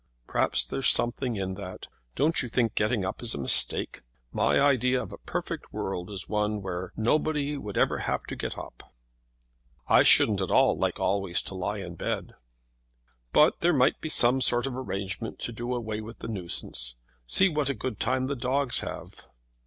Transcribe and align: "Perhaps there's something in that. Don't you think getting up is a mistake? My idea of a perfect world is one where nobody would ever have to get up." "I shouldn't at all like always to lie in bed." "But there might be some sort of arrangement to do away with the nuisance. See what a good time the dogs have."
"Perhaps 0.25 0.65
there's 0.65 0.89
something 0.89 1.35
in 1.35 1.53
that. 1.53 1.85
Don't 2.15 2.41
you 2.41 2.49
think 2.49 2.73
getting 2.73 3.05
up 3.05 3.21
is 3.21 3.35
a 3.35 3.39
mistake? 3.39 4.01
My 4.31 4.59
idea 4.59 4.99
of 4.99 5.13
a 5.13 5.19
perfect 5.19 5.71
world 5.71 6.09
is 6.09 6.27
one 6.27 6.63
where 6.63 6.91
nobody 6.97 7.55
would 7.55 7.77
ever 7.77 7.99
have 7.99 8.23
to 8.23 8.35
get 8.35 8.57
up." 8.57 8.95
"I 9.87 10.01
shouldn't 10.01 10.41
at 10.41 10.49
all 10.49 10.75
like 10.75 10.99
always 10.99 11.43
to 11.43 11.53
lie 11.53 11.77
in 11.77 11.93
bed." 11.93 12.33
"But 13.31 13.59
there 13.59 13.73
might 13.73 14.01
be 14.01 14.09
some 14.09 14.41
sort 14.41 14.65
of 14.65 14.75
arrangement 14.75 15.37
to 15.41 15.51
do 15.51 15.71
away 15.75 16.01
with 16.01 16.17
the 16.17 16.27
nuisance. 16.27 16.95
See 17.27 17.47
what 17.47 17.69
a 17.69 17.75
good 17.75 17.99
time 17.99 18.25
the 18.25 18.35
dogs 18.35 18.79
have." 18.79 19.27